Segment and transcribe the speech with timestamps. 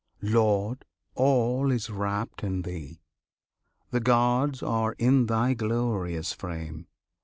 [0.23, 0.83] Lord!
[1.13, 3.03] all is wrapped in Thee!
[3.91, 6.87] The gods are in Thy glorious frame!